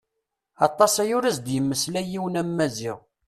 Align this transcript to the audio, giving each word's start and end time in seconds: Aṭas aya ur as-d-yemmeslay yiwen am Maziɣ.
Aṭas 0.67 0.93
aya 1.01 1.13
ur 1.17 1.25
as-d-yemmeslay 1.25 2.05
yiwen 2.11 2.39
am 2.41 2.49
Maziɣ. 2.57 2.97